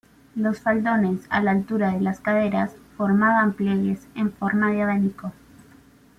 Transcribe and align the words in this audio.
Los 0.33 0.59
faldones 0.61 1.27
a 1.29 1.43
la 1.43 1.51
altura 1.51 1.91
de 1.91 2.01
las 2.01 2.19
caderas 2.21 2.73
formaban 2.97 3.53
pliegues 3.53 4.07
en 4.15 4.31
forma 4.33 4.71
de 4.71 4.81
abanico. 4.81 5.31